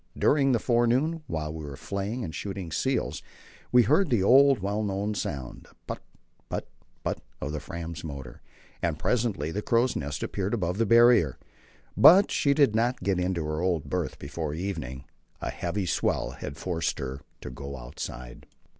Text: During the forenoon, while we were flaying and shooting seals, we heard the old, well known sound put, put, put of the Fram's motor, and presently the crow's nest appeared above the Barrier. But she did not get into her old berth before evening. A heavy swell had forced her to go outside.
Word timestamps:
During 0.17 0.51
the 0.51 0.57
forenoon, 0.57 1.21
while 1.27 1.53
we 1.53 1.63
were 1.63 1.75
flaying 1.77 2.23
and 2.23 2.33
shooting 2.33 2.71
seals, 2.71 3.21
we 3.71 3.83
heard 3.83 4.09
the 4.09 4.23
old, 4.23 4.57
well 4.57 4.81
known 4.81 5.13
sound 5.13 5.67
put, 5.85 5.99
put, 6.49 6.65
put 7.03 7.19
of 7.39 7.51
the 7.51 7.59
Fram's 7.59 8.03
motor, 8.03 8.41
and 8.81 8.97
presently 8.97 9.51
the 9.51 9.61
crow's 9.61 9.95
nest 9.95 10.23
appeared 10.23 10.55
above 10.55 10.79
the 10.79 10.87
Barrier. 10.87 11.37
But 11.95 12.31
she 12.31 12.55
did 12.55 12.75
not 12.75 13.03
get 13.03 13.19
into 13.19 13.45
her 13.45 13.61
old 13.61 13.91
berth 13.91 14.17
before 14.17 14.55
evening. 14.55 15.03
A 15.39 15.51
heavy 15.51 15.85
swell 15.85 16.31
had 16.31 16.57
forced 16.57 16.97
her 16.97 17.21
to 17.41 17.51
go 17.51 17.77
outside. 17.77 18.47